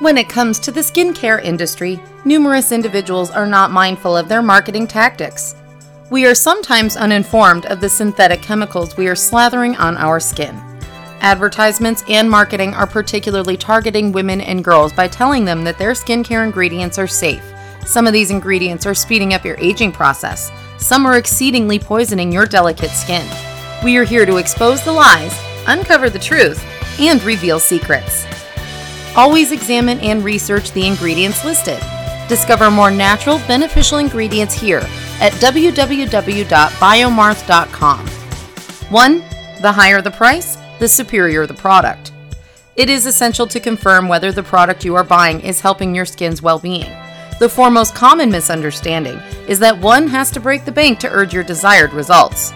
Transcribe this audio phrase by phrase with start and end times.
[0.00, 4.86] When it comes to the skincare industry, numerous individuals are not mindful of their marketing
[4.86, 5.54] tactics.
[6.08, 10.58] We are sometimes uninformed of the synthetic chemicals we are slathering on our skin.
[11.20, 16.46] Advertisements and marketing are particularly targeting women and girls by telling them that their skincare
[16.46, 17.44] ingredients are safe.
[17.84, 22.46] Some of these ingredients are speeding up your aging process, some are exceedingly poisoning your
[22.46, 23.26] delicate skin.
[23.84, 26.64] We are here to expose the lies, uncover the truth,
[26.98, 28.39] and reveal secrets.
[29.16, 31.78] Always examine and research the ingredients listed.
[32.28, 34.82] Discover more natural, beneficial ingredients here
[35.20, 38.06] at www.biomarth.com.
[38.06, 39.18] 1.
[39.60, 42.12] The higher the price, the superior the product.
[42.76, 46.40] It is essential to confirm whether the product you are buying is helping your skin's
[46.40, 46.90] well being.
[47.40, 51.42] The foremost common misunderstanding is that one has to break the bank to urge your
[51.42, 52.52] desired results.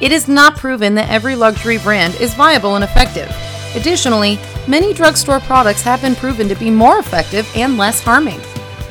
[0.00, 3.28] It is not proven that every luxury brand is viable and effective.
[3.74, 4.38] Additionally,
[4.68, 8.40] many drugstore products have been proven to be more effective and less harming.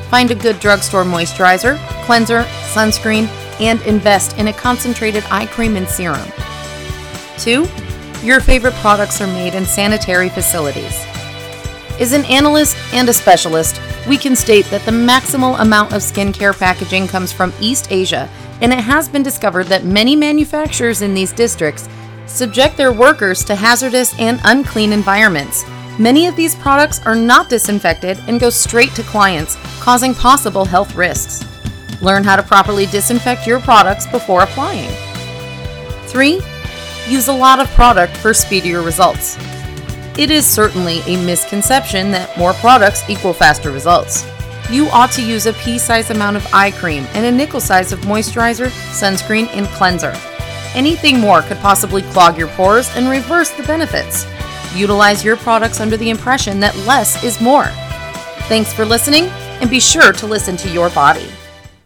[0.09, 3.27] Find a good drugstore moisturizer, cleanser, sunscreen,
[3.59, 6.27] and invest in a concentrated eye cream and serum.
[7.37, 7.67] 2.
[8.23, 11.05] Your favorite products are made in sanitary facilities.
[11.99, 16.57] As an analyst and a specialist, we can state that the maximal amount of skincare
[16.57, 18.29] packaging comes from East Asia,
[18.61, 21.87] and it has been discovered that many manufacturers in these districts
[22.25, 25.65] subject their workers to hazardous and unclean environments.
[25.99, 30.95] Many of these products are not disinfected and go straight to clients, causing possible health
[30.95, 31.45] risks.
[32.01, 34.89] Learn how to properly disinfect your products before applying.
[36.07, 36.41] 3.
[37.07, 39.37] Use a lot of product for speedier results.
[40.17, 44.25] It is certainly a misconception that more products equal faster results.
[44.69, 47.91] You ought to use a pea sized amount of eye cream and a nickel size
[47.91, 50.13] of moisturizer, sunscreen, and cleanser.
[50.75, 54.25] Anything more could possibly clog your pores and reverse the benefits.
[54.75, 57.67] Utilize your products under the impression that less is more.
[58.47, 59.25] Thanks for listening,
[59.61, 61.29] and be sure to listen to your body.